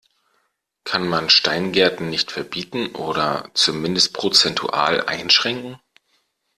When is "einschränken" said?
5.05-5.79